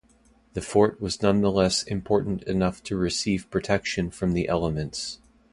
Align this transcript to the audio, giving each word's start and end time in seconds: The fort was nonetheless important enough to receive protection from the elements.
The 0.53 0.63
fort 0.63 0.99
was 0.99 1.21
nonetheless 1.21 1.83
important 1.83 2.41
enough 2.45 2.81
to 2.85 2.95
receive 2.97 3.51
protection 3.51 4.09
from 4.09 4.33
the 4.33 4.47
elements. 4.47 5.19